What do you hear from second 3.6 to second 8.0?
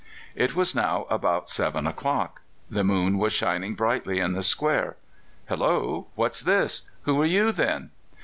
brightly in the square. "Hello! what's this? Who are you, then?"